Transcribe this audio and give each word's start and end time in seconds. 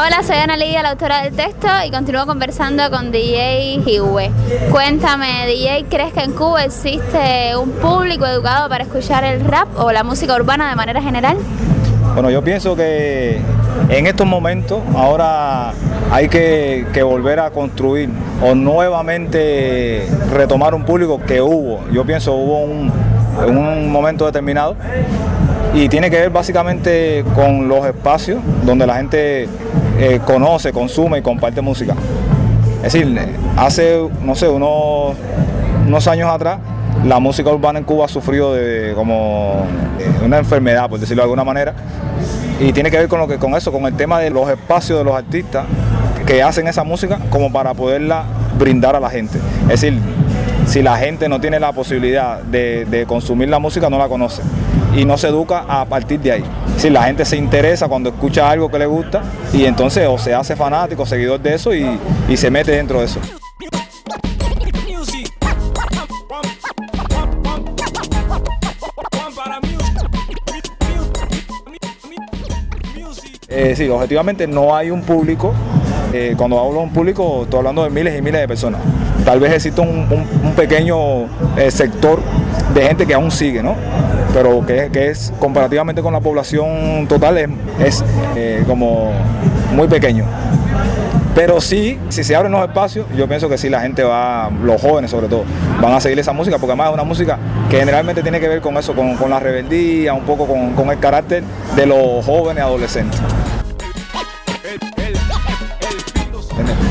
Hola, 0.00 0.22
soy 0.22 0.36
Ana 0.36 0.56
Lidia, 0.56 0.80
la 0.84 0.90
autora 0.90 1.24
del 1.24 1.34
texto, 1.34 1.66
y 1.84 1.90
continúo 1.90 2.24
conversando 2.24 2.88
con 2.88 3.10
DJ 3.10 3.82
Hiwe. 3.84 4.30
Cuéntame, 4.70 5.44
DJ, 5.48 5.86
¿crees 5.90 6.12
que 6.12 6.20
en 6.20 6.34
Cuba 6.34 6.62
existe 6.62 7.56
un 7.56 7.72
público 7.72 8.24
educado 8.24 8.68
para 8.68 8.84
escuchar 8.84 9.24
el 9.24 9.44
rap 9.44 9.66
o 9.76 9.90
la 9.90 10.04
música 10.04 10.36
urbana 10.36 10.70
de 10.70 10.76
manera 10.76 11.02
general? 11.02 11.36
Bueno, 12.14 12.30
yo 12.30 12.44
pienso 12.44 12.76
que 12.76 13.40
en 13.88 14.06
estos 14.06 14.24
momentos 14.24 14.80
ahora 14.94 15.72
hay 16.12 16.28
que, 16.28 16.86
volver 17.02 17.40
a 17.40 17.50
construir 17.50 18.08
o 18.40 18.54
nuevamente 18.54 20.06
retomar 20.32 20.76
un 20.76 20.84
público 20.84 21.20
que 21.26 21.42
hubo. 21.42 21.80
Yo 21.90 22.04
pienso 22.04 22.34
hubo 22.34 22.60
un, 22.60 22.92
un 23.48 23.90
momento 23.90 24.26
determinado 24.26 24.76
y 25.74 25.88
tiene 25.88 26.10
que 26.10 26.18
ver 26.18 26.30
básicamente 26.30 27.24
con 27.34 27.68
los 27.68 27.84
espacios 27.86 28.40
donde 28.64 28.86
la 28.86 28.96
gente 28.96 29.48
eh, 29.98 30.20
conoce, 30.24 30.72
consume 30.72 31.18
y 31.18 31.22
comparte 31.22 31.60
música. 31.60 31.94
Es 32.82 32.92
decir, 32.92 33.18
hace, 33.56 34.08
no 34.22 34.34
sé, 34.34 34.48
unos, 34.48 35.14
unos 35.86 36.06
años 36.06 36.30
atrás, 36.30 36.58
la 37.04 37.18
música 37.18 37.50
urbana 37.50 37.78
en 37.78 37.84
Cuba 37.84 38.06
ha 38.06 38.08
sufrido 38.08 38.54
de 38.54 38.92
como 38.94 39.66
una 40.24 40.38
enfermedad, 40.38 40.88
por 40.88 40.98
decirlo 40.98 41.22
de 41.22 41.24
alguna 41.24 41.44
manera, 41.44 41.74
y 42.60 42.72
tiene 42.72 42.90
que 42.90 42.98
ver 42.98 43.08
con 43.08 43.20
lo 43.20 43.28
que 43.28 43.38
con 43.38 43.54
eso, 43.54 43.72
con 43.72 43.84
el 43.86 43.94
tema 43.94 44.20
de 44.20 44.30
los 44.30 44.48
espacios 44.48 44.98
de 44.98 45.04
los 45.04 45.14
artistas 45.14 45.66
que 46.26 46.42
hacen 46.42 46.68
esa 46.68 46.84
música 46.84 47.18
como 47.30 47.52
para 47.52 47.74
poderla 47.74 48.24
brindar 48.58 48.96
a 48.96 49.00
la 49.00 49.10
gente. 49.10 49.38
Es 49.62 49.80
decir, 49.80 49.98
si 50.68 50.82
la 50.82 50.98
gente 50.98 51.28
no 51.28 51.40
tiene 51.40 51.58
la 51.58 51.72
posibilidad 51.72 52.42
de, 52.42 53.04
consumir 53.08 53.48
la 53.48 53.58
música, 53.58 53.88
no 53.88 53.96
la 53.98 54.08
conoce 54.08 54.42
y 54.94 55.04
no 55.04 55.16
se 55.16 55.28
educa 55.28 55.64
a 55.68 55.84
partir 55.86 56.20
de 56.20 56.32
ahí. 56.32 56.44
Si 56.76 56.90
la 56.90 57.04
gente 57.04 57.24
se 57.24 57.36
interesa 57.36 57.88
cuando 57.88 58.10
escucha 58.10 58.50
algo 58.50 58.70
que 58.70 58.78
le 58.78 58.86
gusta 58.86 59.22
y 59.52 59.64
entonces 59.64 60.06
o 60.08 60.18
se 60.18 60.34
hace 60.34 60.56
fanático, 60.56 61.06
seguidor 61.06 61.40
de 61.40 61.54
eso 61.54 61.74
y, 61.74 61.98
se 62.36 62.50
mete 62.50 62.72
dentro 62.72 63.00
de 63.00 63.06
eso. 63.06 63.20
Eh, 73.48 73.74
sí, 73.74 73.88
objetivamente 73.88 74.46
no 74.46 74.76
hay 74.76 74.90
un 74.90 75.02
público. 75.02 75.54
Eh, 76.12 76.34
cuando 76.38 76.58
hablo 76.58 76.78
de 76.78 76.84
un 76.84 76.92
público, 76.92 77.42
estoy 77.42 77.58
hablando 77.58 77.84
de 77.84 77.90
miles 77.90 78.18
y 78.18 78.22
miles 78.22 78.40
de 78.40 78.48
personas. 78.48 78.80
Tal 79.24 79.40
vez 79.40 79.52
existe 79.52 79.80
un, 79.80 80.08
pequeño 80.56 81.24
eh, 81.56 81.70
sector 81.70 82.20
de 82.74 82.82
gente 82.82 83.06
que 83.06 83.14
aún 83.14 83.30
sigue, 83.30 83.62
¿no? 83.62 83.74
Pero 84.32 84.64
que, 84.64 84.88
es 84.92 85.32
comparativamente 85.38 86.00
con 86.00 86.12
la 86.12 86.20
población 86.20 87.06
total 87.08 87.36
es, 87.78 88.02
como 88.66 89.12
muy 89.74 89.86
pequeño. 89.86 90.24
Pero 91.34 91.60
sí, 91.60 91.98
si 92.08 92.24
se 92.24 92.34
abren 92.34 92.52
los 92.52 92.66
espacios, 92.66 93.06
yo 93.16 93.28
pienso 93.28 93.48
que 93.48 93.58
sí, 93.58 93.68
la 93.68 93.80
gente 93.80 94.02
va, 94.02 94.50
los 94.62 94.80
jóvenes 94.80 95.10
sobre 95.10 95.28
todo, 95.28 95.44
van 95.80 95.92
a 95.92 96.00
seguir 96.00 96.18
esa 96.18 96.32
música, 96.32 96.56
porque 96.56 96.72
además 96.72 96.88
es 96.88 96.94
una 96.94 97.04
música 97.04 97.38
que 97.70 97.78
generalmente 97.78 98.22
tiene 98.22 98.40
que 98.40 98.48
ver 98.48 98.60
con 98.60 98.76
eso, 98.76 98.94
con, 98.94 99.30
la 99.30 99.38
rebeldía, 99.38 100.14
un 100.14 100.24
poco 100.24 100.46
con 100.46 100.90
el 100.90 100.98
carácter 100.98 101.44
de 101.76 101.86
los 101.86 102.24
jóvenes 102.24 102.64
adolescentes. 102.64 103.20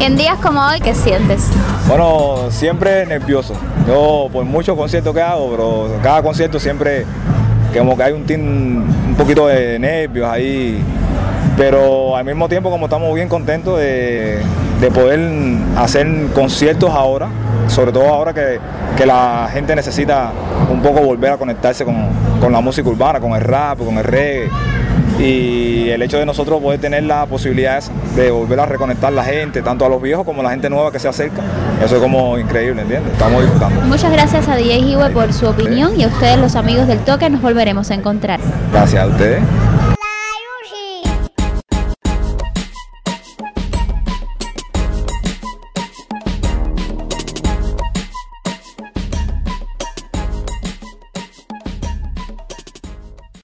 En 0.00 0.16
días 0.16 0.38
como 0.38 0.60
hoy, 0.64 0.80
¿qué 0.80 0.94
sientes? 0.94 1.48
Bueno, 1.88 2.50
siempre 2.50 3.04
nervioso. 3.06 3.54
Yo 3.86 4.28
por 4.32 4.44
muchos 4.44 4.76
conciertos 4.76 5.14
que 5.14 5.20
hago, 5.20 5.50
pero 5.50 6.00
cada 6.02 6.22
concierto 6.22 6.60
siempre 6.60 7.04
como 7.76 7.96
que 7.96 8.02
hay 8.02 8.12
un, 8.12 8.24
un 9.08 9.14
poquito 9.16 9.46
de 9.46 9.78
nervios 9.78 10.28
ahí. 10.28 10.82
Pero 11.56 12.16
al 12.16 12.24
mismo 12.24 12.48
tiempo 12.48 12.70
como 12.70 12.86
estamos 12.86 13.12
bien 13.14 13.28
contentos 13.28 13.78
de, 13.78 14.40
poder 14.94 15.18
hacer 15.76 16.06
conciertos 16.32 16.90
ahora, 16.90 17.28
sobre 17.66 17.90
todo 17.90 18.06
ahora 18.08 18.32
que, 18.32 18.60
la 19.04 19.48
gente 19.52 19.76
necesita 19.76 20.32
un 20.70 20.80
poco 20.82 21.00
volver 21.00 21.32
a 21.32 21.36
conectarse 21.36 21.84
con, 21.84 22.08
con 22.40 22.52
la 22.52 22.60
música 22.60 22.88
urbana, 22.88 23.20
con 23.20 23.32
el 23.32 23.40
rap, 23.40 23.78
con 23.78 23.96
el 23.96 24.04
reggae 24.04 24.50
y 25.18 25.90
el 25.90 26.00
hecho 26.02 26.18
de 26.18 26.26
nosotros 26.26 26.60
poder 26.60 26.80
tener 26.80 27.02
la 27.02 27.26
posibilidad 27.26 27.82
de 28.14 28.30
volver 28.30 28.60
a 28.60 28.66
reconectar 28.66 29.12
la 29.12 29.24
gente, 29.24 29.62
tanto 29.62 29.84
a 29.84 29.88
los 29.88 30.00
viejos 30.00 30.24
como 30.24 30.40
a 30.40 30.44
la 30.44 30.50
gente 30.50 30.70
nueva 30.70 30.92
que 30.92 30.98
se 30.98 31.08
acerca, 31.08 31.42
eso 31.84 31.96
es 31.96 32.02
como 32.02 32.38
increíble, 32.38 32.82
¿entiendes? 32.82 33.12
Estamos 33.12 33.42
disfrutando. 33.42 33.80
Muchas 33.82 34.12
gracias 34.12 34.48
a 34.48 34.56
DJ 34.56 34.78
Hiwe 34.78 35.10
por 35.10 35.32
su 35.32 35.46
opinión 35.46 35.98
y 35.98 36.04
a 36.04 36.08
ustedes 36.08 36.38
los 36.38 36.54
amigos 36.56 36.86
del 36.86 36.98
toque 37.00 37.28
nos 37.30 37.42
volveremos 37.42 37.90
a 37.90 37.94
encontrar. 37.94 38.40
Gracias 38.72 39.02
a 39.02 39.06
ustedes. 39.06 39.42